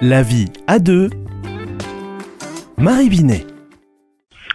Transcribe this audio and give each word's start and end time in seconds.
La 0.00 0.22
vie 0.22 0.46
à 0.68 0.78
deux. 0.78 1.10
Marie 2.76 3.08
Binet. 3.08 3.44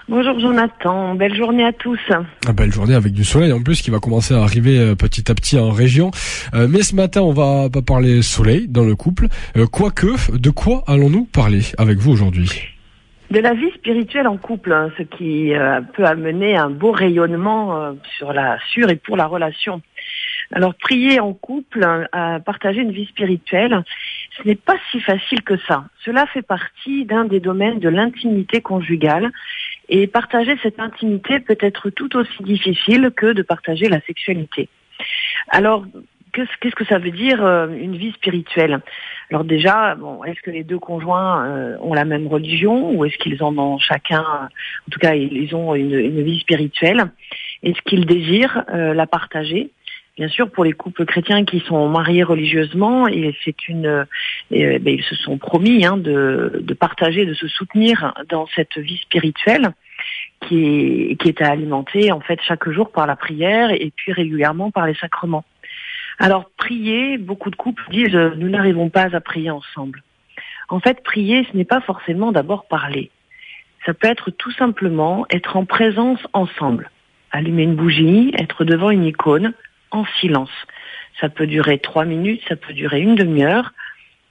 Bonjour 0.07 0.39
Jonathan, 0.39 1.15
belle 1.15 1.35
journée 1.35 1.65
à 1.65 1.73
tous. 1.73 1.99
Ah, 2.47 2.53
belle 2.53 2.71
journée 2.71 2.95
avec 2.95 3.11
du 3.11 3.25
soleil 3.25 3.51
en 3.51 3.61
plus 3.61 3.81
qui 3.81 3.91
va 3.91 3.99
commencer 3.99 4.33
à 4.33 4.41
arriver 4.41 4.79
euh, 4.79 4.95
petit 4.95 5.29
à 5.29 5.35
petit 5.35 5.59
en 5.59 5.69
région. 5.69 6.11
Euh, 6.53 6.69
mais 6.69 6.81
ce 6.81 6.95
matin, 6.95 7.23
on 7.23 7.33
va 7.33 7.69
pas 7.69 7.81
parler 7.81 8.21
soleil 8.21 8.69
dans 8.69 8.85
le 8.85 8.95
couple. 8.95 9.27
Euh, 9.57 9.65
quoique, 9.67 10.31
de 10.31 10.49
quoi 10.49 10.81
allons-nous 10.87 11.25
parler 11.25 11.59
avec 11.77 11.97
vous 11.97 12.13
aujourd'hui? 12.13 12.49
De 13.29 13.39
la 13.39 13.53
vie 13.53 13.71
spirituelle 13.71 14.29
en 14.29 14.37
couple, 14.37 14.71
hein, 14.71 14.91
ce 14.97 15.03
qui 15.03 15.51
peut 15.93 16.05
amener 16.05 16.55
un 16.55 16.69
beau 16.69 16.93
rayonnement 16.93 17.95
sur 18.17 18.31
la 18.31 18.59
sur 18.71 18.89
et 18.89 18.95
pour 18.95 19.17
la 19.17 19.25
relation. 19.25 19.81
Alors 20.53 20.75
prier 20.75 21.19
en 21.19 21.33
couple, 21.33 21.85
à 22.11 22.39
partager 22.39 22.81
une 22.81 22.91
vie 22.91 23.07
spirituelle, 23.07 23.83
ce 24.37 24.47
n'est 24.47 24.55
pas 24.55 24.77
si 24.91 24.99
facile 24.99 25.43
que 25.43 25.57
ça. 25.67 25.85
Cela 26.03 26.25
fait 26.27 26.41
partie 26.41 27.05
d'un 27.05 27.25
des 27.25 27.39
domaines 27.39 27.79
de 27.79 27.89
l'intimité 27.89 28.61
conjugale 28.61 29.31
et 29.89 30.07
partager 30.07 30.57
cette 30.63 30.79
intimité 30.79 31.39
peut 31.39 31.57
être 31.59 31.89
tout 31.89 32.15
aussi 32.15 32.43
difficile 32.43 33.11
que 33.15 33.33
de 33.33 33.41
partager 33.41 33.89
la 33.89 34.01
sexualité. 34.01 34.69
Alors, 35.49 35.85
qu'est-ce 36.33 36.75
que 36.75 36.85
ça 36.85 36.97
veut 36.97 37.11
dire 37.11 37.45
euh, 37.45 37.67
une 37.67 37.95
vie 37.95 38.11
spirituelle? 38.13 38.81
Alors 39.29 39.43
déjà, 39.43 39.95
bon, 39.95 40.23
est-ce 40.23 40.41
que 40.41 40.51
les 40.51 40.63
deux 40.63 40.79
conjoints 40.79 41.45
euh, 41.45 41.77
ont 41.81 41.93
la 41.93 42.05
même 42.05 42.27
religion 42.27 42.91
ou 42.91 43.05
est-ce 43.05 43.17
qu'ils 43.17 43.43
en 43.43 43.57
ont 43.57 43.77
chacun, 43.77 44.23
en 44.23 44.89
tout 44.91 44.99
cas, 44.99 45.13
ils 45.15 45.55
ont 45.55 45.75
une, 45.75 45.93
une 45.93 46.23
vie 46.23 46.39
spirituelle? 46.39 47.11
Est-ce 47.61 47.81
qu'ils 47.83 48.05
désirent 48.05 48.63
euh, 48.73 48.93
la 48.93 49.05
partager? 49.05 49.69
Bien 50.15 50.27
sûr, 50.27 50.51
pour 50.51 50.63
les 50.63 50.73
couples 50.73 51.05
chrétiens 51.05 51.43
qui 51.43 51.59
sont 51.61 51.89
mariés 51.89 52.21
religieusement, 52.21 53.07
euh, 53.07 54.03
ben, 54.51 54.87
ils 54.87 55.03
se 55.03 55.15
sont 55.15 55.39
promis 55.39 55.85
hein, 55.85 55.97
de, 55.97 56.75
partager, 56.79 57.25
de 57.25 57.33
se 57.33 57.47
soutenir 57.47 58.13
dans 58.29 58.45
cette 58.55 58.77
vie 58.77 58.97
spirituelle 58.97 59.73
qui 60.41 60.65
est, 60.65 61.15
qui 61.15 61.29
est 61.29 61.41
alimentée 61.41 62.11
en 62.11 62.19
fait 62.19 62.39
chaque 62.43 62.69
jour 62.69 62.91
par 62.91 63.07
la 63.07 63.15
prière 63.15 63.71
et 63.71 63.91
puis 63.95 64.11
régulièrement 64.11 64.69
par 64.69 64.85
les 64.85 64.93
sacrements. 64.93 65.45
Alors 66.19 66.51
prier, 66.57 67.17
beaucoup 67.17 67.49
de 67.49 67.55
couples 67.55 67.83
disent 67.89 68.13
nous 68.13 68.49
n'arrivons 68.49 68.89
pas 68.89 69.15
à 69.15 69.19
prier 69.19 69.49
ensemble. 69.49 70.03
En 70.69 70.79
fait, 70.79 71.03
prier, 71.03 71.47
ce 71.51 71.57
n'est 71.57 71.65
pas 71.65 71.81
forcément 71.81 72.31
d'abord 72.31 72.67
parler. 72.67 73.09
Ça 73.85 73.95
peut 73.95 74.07
être 74.07 74.29
tout 74.29 74.51
simplement 74.51 75.25
être 75.31 75.57
en 75.57 75.65
présence 75.65 76.19
ensemble. 76.33 76.91
Allumer 77.31 77.63
une 77.63 77.75
bougie, 77.75 78.31
être 78.37 78.63
devant 78.63 78.91
une 78.91 79.05
icône, 79.05 79.53
en 79.93 80.05
silence. 80.19 80.51
Ça 81.19 81.29
peut 81.29 81.47
durer 81.47 81.79
trois 81.79 82.05
minutes, 82.05 82.41
ça 82.47 82.55
peut 82.55 82.73
durer 82.73 82.99
une 83.01 83.15
demi-heure, 83.15 83.71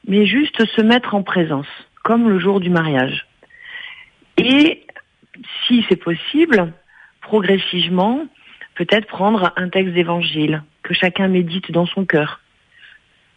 mais 0.07 0.27
juste 0.27 0.65
se 0.67 0.83
mettre 0.83 1.15
en 1.15 1.23
présence, 1.23 1.69
comme 2.03 2.29
le 2.29 2.39
jour 2.39 2.61
du 2.61 2.71
mariage. 2.71 3.27
Et 4.37 4.85
si 5.67 5.85
c'est 5.89 5.97
possible, 5.97 6.73
progressivement, 7.21 8.27
peut-être 8.75 9.07
prendre 9.07 9.53
un 9.57 9.69
texte 9.69 9.95
d'évangile 9.95 10.63
que 10.83 10.95
chacun 10.95 11.29
médite 11.29 11.71
dans 11.71 11.87
son 11.87 12.05
cœur. 12.05 12.41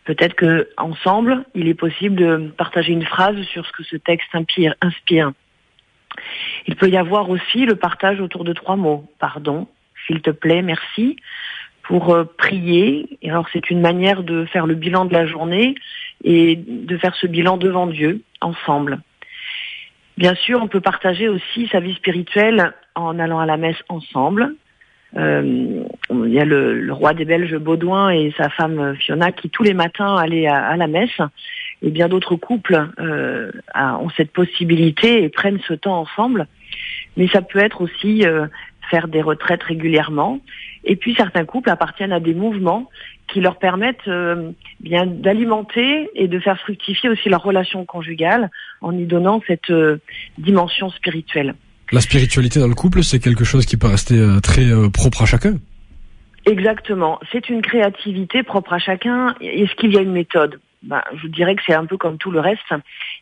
Peut-être 0.06 0.36
que 0.36 0.70
ensemble, 0.78 1.46
il 1.56 1.68
est 1.68 1.76
possible 1.76 2.16
de 2.16 2.54
partager 2.58 2.94
une 2.94 3.06
phrase 3.06 3.42
sur 3.44 3.66
ce 3.66 3.72
que 3.72 3.84
ce 3.84 3.96
texte 3.96 4.30
inspire. 4.82 5.32
Il 6.68 6.76
peut 6.76 6.90
y 6.90 6.98
avoir 6.98 7.30
aussi 7.30 7.66
le 7.66 7.76
partage 7.76 8.22
autour 8.22 8.44
de 8.44 8.54
trois 8.54 8.76
mots. 8.76 9.12
Pardon, 9.20 9.68
s'il 10.06 10.22
te 10.22 10.30
plaît, 10.30 10.62
merci 10.62 11.18
pour 11.88 12.14
euh, 12.14 12.24
prier. 12.38 13.18
Et 13.22 13.30
alors 13.30 13.48
c'est 13.54 13.70
une 13.70 13.82
manière 13.82 14.24
de 14.24 14.46
faire 14.46 14.68
le 14.68 14.76
bilan 14.76 15.06
de 15.06 15.14
la 15.14 15.26
journée 15.26 15.76
et 16.24 16.56
de 16.56 16.98
faire 16.98 17.16
ce 17.16 17.28
bilan 17.28 17.58
devant 17.58 17.88
Dieu 17.88 18.22
ensemble. 18.42 19.00
Bien 20.18 20.36
sûr, 20.36 20.62
on 20.62 20.68
peut 20.68 20.82
partager 20.82 21.28
aussi 21.28 21.68
sa 21.72 21.80
vie 21.80 21.94
spirituelle 21.96 22.74
en 22.96 23.20
allant 23.20 23.40
à 23.40 23.46
la 23.46 23.58
messe 23.58 23.82
ensemble. 23.90 24.56
Euh, 25.18 25.84
il 26.10 26.34
y 26.34 26.40
a 26.40 26.46
le, 26.46 26.92
roi 26.92 27.14
des 27.14 27.26
Belges 27.26 27.56
Baudouin 27.58 28.10
et 28.10 28.34
sa 28.38 28.50
femme 28.50 28.96
Fiona 28.96 29.32
qui 29.32 29.50
tous 29.50 29.64
les 29.64 29.74
matins 29.74 30.16
allaient 30.16 30.48
à, 30.48 30.76
la 30.78 30.88
messe. 30.88 31.22
Et 31.82 31.90
bien 31.90 32.08
d'autres 32.08 32.36
couples 32.36 32.88
euh, 33.00 33.52
ont 33.76 34.10
cette 34.18 34.32
possibilité 34.32 35.24
et 35.24 35.30
prennent 35.30 35.60
ce 35.68 35.74
temps 35.74 36.00
ensemble. 36.00 36.48
Mais 37.18 37.28
ça 37.28 37.42
peut 37.42 37.60
être 37.60 37.82
aussi 37.82 38.26
euh, 38.26 38.48
faire 38.90 39.08
des 39.08 39.22
retraites 39.22 39.64
régulièrement. 39.64 40.40
Et 40.86 40.96
puis 40.96 41.16
certains 41.16 41.46
couples 41.46 41.70
appartiennent 41.70 42.12
à 42.12 42.20
des 42.20 42.34
mouvements 42.34 42.90
qui 43.28 43.42
leur 43.42 43.58
permettent 43.58 44.08
euh, 44.08 44.52
bien 44.80 45.06
d'alimenter 45.06 46.10
et 46.14 46.28
de 46.28 46.40
faire 46.40 46.60
fructifier 46.60 47.10
aussi 47.10 47.28
leur 47.28 47.42
relation 47.42 47.86
conjugale 47.86 48.52
en 48.82 48.96
y 48.96 49.06
donnant 49.06 49.42
cette 49.48 49.72
euh, 49.72 49.98
dimension 50.38 50.90
spirituelle. 50.92 51.56
La 51.92 52.02
spiritualité 52.02 52.60
dans 52.60 52.68
le 52.68 52.76
couple, 52.76 53.04
c'est 53.04 53.20
quelque 53.20 53.44
chose 53.44 53.66
qui 53.66 53.78
peut 53.78 53.88
rester 53.88 54.18
euh, 54.18 54.40
très 54.40 54.66
propre 54.92 55.24
à 55.24 55.26
chacun? 55.26 55.58
Exactement. 56.46 57.20
C'est 57.32 57.50
une 57.50 57.64
créativité 57.64 58.44
propre 58.44 58.74
à 58.74 58.80
chacun. 58.80 59.36
Est-ce 59.42 59.74
qu'il 59.76 59.92
y 59.94 59.98
a 59.98 60.02
une 60.02 60.12
méthode? 60.12 60.60
Ben, 60.84 61.02
je 61.16 61.28
dirais 61.28 61.56
que 61.56 61.62
c'est 61.66 61.74
un 61.74 61.86
peu 61.86 61.98
comme 61.98 62.18
tout 62.18 62.32
le 62.32 62.40
reste. 62.40 62.74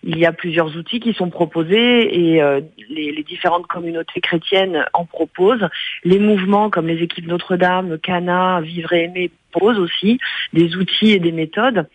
Il 0.03 0.18
y 0.18 0.25
a 0.25 0.31
plusieurs 0.31 0.75
outils 0.75 1.00
qui 1.00 1.14
sont 1.14 1.30
proposés 1.30 2.34
et 2.34 2.41
euh, 2.41 2.62
les, 2.90 3.12
les, 3.12 3.24
différentes 3.24 3.68
communautés 3.68 4.22
chrétiennes 4.22 4.86
en 4.94 5.06
proposent. 5.06 5.68
Les 6.03 6.19
mouvements 6.19 6.69
comme 6.69 6.88
les 6.88 7.02
équipes 7.02 7.28
Notre-Dame, 7.28 7.97
Cana, 8.00 8.62
Vivre 8.62 8.94
et 8.94 9.03
Aimer 9.03 9.31
proposent 9.52 9.80
aussi 9.80 10.19
des 10.52 10.75
outils 10.75 11.12
et 11.12 11.19
des 11.19 11.31
méthodes. 11.31 11.88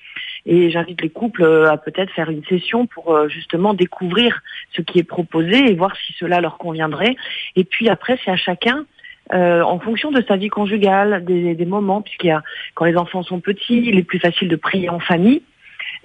Et 0.47 0.71
j'invite 0.71 1.03
les 1.03 1.11
couples 1.11 1.43
euh, 1.43 1.71
à 1.71 1.77
peut-être 1.77 2.13
faire 2.13 2.31
une 2.31 2.45
session 2.45 2.87
pour 2.87 3.15
euh, 3.15 3.29
justement 3.29 3.75
découvrir 3.75 4.41
ce 4.75 4.81
qui 4.81 4.99
est 4.99 5.05
proposé 5.05 5.71
et 5.71 5.75
voir 5.75 5.95
si 5.97 6.15
cela 6.19 6.41
leur 6.41 6.57
conviendrait. 6.57 7.17
Et 7.57 7.65
puis 7.65 7.89
après, 7.89 8.19
c'est 8.25 8.31
à 8.31 8.37
chacun 8.37 8.87
euh, 9.33 9.63
en 9.63 9.79
fonction 9.79 10.11
de 10.11 10.23
sa 10.27 10.37
vie 10.37 10.49
conjugale, 10.49 11.25
des, 11.25 11.55
des 11.55 11.67
moments, 11.67 12.03
puisqu'il 12.03 12.29
y 12.29 12.33
a 12.33 12.43
quand 12.75 12.85
les 12.85 12.97
enfants 12.97 13.23
sont 13.23 13.41
petits, 13.41 13.83
il 13.87 13.99
est 13.99 14.03
plus 14.03 14.19
facile 14.19 14.49
de 14.49 14.57
prier 14.57 14.89
en 14.89 15.01
famille. 15.01 15.43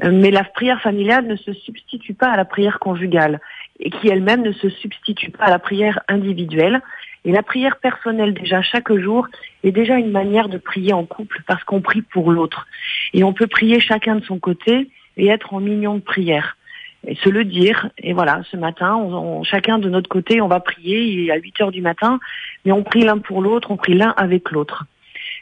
Euh, 0.03 0.11
mais 0.11 0.31
la 0.31 0.43
prière 0.43 0.81
familiale 0.81 1.27
ne 1.27 1.35
se 1.35 1.53
substitue 1.53 2.13
pas 2.13 2.27
à 2.27 2.37
la 2.37 2.45
prière 2.45 2.79
conjugale 2.79 3.39
et 3.79 3.89
qui 3.89 4.07
elle-même 4.07 4.41
ne 4.41 4.51
se 4.51 4.69
substitue 4.69 5.31
pas 5.31 5.45
à 5.45 5.49
la 5.49 5.59
prière 5.59 5.99
individuelle. 6.07 6.81
Et 7.25 7.31
la 7.31 7.43
prière 7.43 7.77
personnelle 7.77 8.33
déjà 8.33 8.61
chaque 8.61 8.91
jour 8.93 9.27
est 9.63 9.71
déjà 9.71 9.97
une 9.97 10.11
manière 10.11 10.49
de 10.49 10.57
prier 10.57 10.93
en 10.93 11.05
couple 11.05 11.41
parce 11.47 11.63
qu'on 11.63 11.81
prie 11.81 12.01
pour 12.01 12.31
l'autre. 12.31 12.67
Et 13.13 13.23
on 13.23 13.33
peut 13.33 13.47
prier 13.47 13.79
chacun 13.79 14.15
de 14.15 14.23
son 14.25 14.39
côté 14.39 14.89
et 15.17 15.27
être 15.27 15.53
en 15.53 15.65
union 15.65 15.95
de 15.95 16.01
prière. 16.01 16.57
Et 17.05 17.15
se 17.15 17.29
le 17.29 17.43
dire. 17.43 17.89
Et 17.97 18.13
voilà, 18.13 18.41
ce 18.49 18.57
matin, 18.57 18.95
on, 18.95 19.43
chacun 19.43 19.77
de 19.77 19.89
notre 19.89 20.09
côté, 20.09 20.41
on 20.41 20.47
va 20.47 20.59
prier. 20.59 21.25
Est 21.25 21.31
à 21.31 21.35
8 21.35 21.61
heures 21.61 21.71
du 21.71 21.81
matin, 21.81 22.19
mais 22.65 22.71
on 22.71 22.83
prie 22.83 23.03
l'un 23.03 23.17
pour 23.17 23.41
l'autre, 23.41 23.71
on 23.71 23.77
prie 23.77 23.93
l'un 23.93 24.13
avec 24.15 24.51
l'autre. 24.51 24.85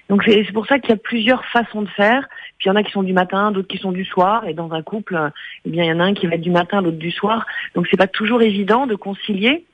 Donc 0.10 0.24
c'est 0.26 0.52
pour 0.52 0.66
ça 0.66 0.80
qu'il 0.80 0.90
y 0.90 0.94
a 0.94 0.98
plusieurs 0.98 1.46
façons 1.46 1.84
de 1.84 1.88
faire. 1.90 2.28
Puis 2.58 2.66
il 2.66 2.70
y 2.70 2.72
en 2.72 2.76
a 2.76 2.84
qui 2.84 2.92
sont 2.92 3.04
du 3.04 3.14
matin, 3.14 3.52
d'autres 3.52 3.68
qui 3.68 3.78
sont 3.78 3.92
du 3.92 4.04
soir. 4.04 4.46
Et 4.48 4.54
dans 4.54 4.74
un 4.74 4.82
couple, 4.82 5.32
eh 5.66 5.70
bien 5.70 5.86
il 5.86 5.88
y 5.88 5.94
en 5.94 6.00
a 6.00 6.04
un 6.04 6.14
qui 6.14 6.28
va 6.28 6.36
être 6.36 6.42
du 6.42 6.52
matin, 6.52 6.82
l'autre 6.82 6.98
du 6.98 7.12
soir. 7.12 7.46
Donc 7.76 7.88
c'est 7.90 7.98
pas 7.98 8.08
toujours 8.08 8.42
évident 8.42 8.88
de 8.88 8.96
concilier. 8.96 9.66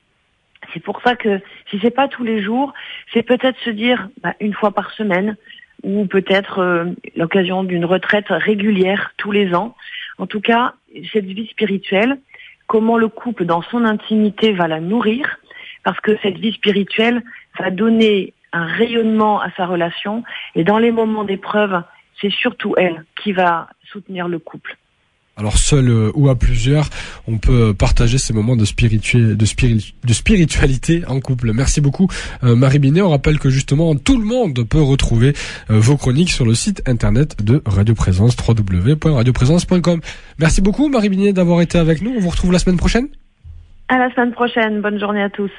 C'est 0.72 0.82
pour 0.82 1.00
ça 1.02 1.16
que 1.16 1.40
si 1.70 1.78
c'est 1.82 1.90
pas 1.90 2.08
tous 2.08 2.24
les 2.24 2.42
jours, 2.42 2.72
c'est 3.12 3.22
peut-être 3.22 3.58
se 3.64 3.70
dire 3.70 4.08
bah, 4.22 4.34
une 4.40 4.54
fois 4.54 4.70
par 4.70 4.92
semaine 4.92 5.36
ou 5.82 6.06
peut-être 6.06 6.58
euh, 6.58 6.84
l'occasion 7.16 7.64
d'une 7.64 7.84
retraite 7.84 8.26
régulière 8.28 9.12
tous 9.16 9.32
les 9.32 9.54
ans. 9.54 9.74
En 10.18 10.26
tout 10.26 10.40
cas, 10.40 10.74
cette 11.12 11.24
vie 11.24 11.46
spirituelle, 11.46 12.18
comment 12.66 12.98
le 12.98 13.08
couple 13.08 13.44
dans 13.44 13.62
son 13.62 13.84
intimité 13.84 14.52
va 14.52 14.68
la 14.68 14.80
nourrir, 14.80 15.38
parce 15.84 16.00
que 16.00 16.16
cette 16.22 16.38
vie 16.38 16.52
spirituelle 16.52 17.22
va 17.58 17.70
donner 17.70 18.34
un 18.52 18.66
rayonnement 18.66 19.40
à 19.40 19.50
sa 19.52 19.66
relation. 19.66 20.24
Et 20.54 20.64
dans 20.64 20.78
les 20.78 20.90
moments 20.90 21.24
d'épreuve, 21.24 21.82
c'est 22.20 22.32
surtout 22.32 22.74
elle 22.76 23.04
qui 23.22 23.32
va 23.32 23.68
soutenir 23.84 24.28
le 24.28 24.38
couple. 24.38 24.76
Alors 25.38 25.56
seul 25.56 25.88
euh, 25.88 26.10
ou 26.14 26.28
à 26.28 26.34
plusieurs, 26.34 26.90
on 27.28 27.38
peut 27.38 27.72
partager 27.72 28.18
ces 28.18 28.34
moments 28.34 28.56
de, 28.56 28.64
spiritualité 28.64 31.02
en 31.06 31.20
couple. 31.20 31.52
Merci 31.52 31.80
beaucoup 31.80 32.08
euh, 32.42 32.56
Marie 32.56 32.80
Binet. 32.80 33.02
On 33.02 33.10
rappelle 33.10 33.38
que 33.38 33.48
justement 33.48 33.94
tout 33.94 34.18
le 34.18 34.24
monde 34.24 34.66
peut 34.68 34.82
retrouver 34.82 35.34
euh, 35.70 35.78
vos 35.78 35.96
chroniques 35.96 36.30
sur 36.30 36.44
le 36.44 36.54
site 36.54 36.82
internet 36.86 37.36
de 37.42 37.62
Radio 37.64 37.94
Présence 37.94 38.36
www.radioprésence.com. 38.36 40.00
Merci 40.40 40.60
beaucoup 40.60 40.88
Marie 40.88 41.08
Binet 41.08 41.32
d'avoir 41.32 41.60
été 41.60 41.78
avec 41.78 42.02
nous. 42.02 42.14
On 42.16 42.20
vous 42.20 42.30
retrouve 42.30 42.50
la 42.50 42.58
semaine 42.58 42.76
prochaine. 42.76 43.06
À 43.88 43.96
la 43.96 44.12
semaine 44.14 44.32
prochaine. 44.32 44.80
Bonne 44.80 44.98
journée 44.98 45.22
à 45.22 45.30
tous. 45.30 45.52